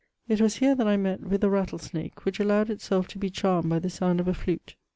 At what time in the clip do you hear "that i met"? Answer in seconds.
0.73-1.19